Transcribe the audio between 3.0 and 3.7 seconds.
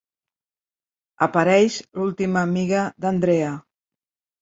d'Andrea.